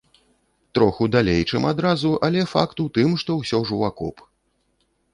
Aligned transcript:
Троху 0.77 1.07
далей, 1.17 1.41
чым 1.51 1.67
адразу, 1.73 2.15
але 2.31 2.41
факт 2.57 2.77
у 2.87 2.89
тым, 2.99 3.09
што 3.25 3.31
ўсё 3.45 3.63
ж 3.71 3.81
у 3.81 3.89
акоп. 3.93 4.29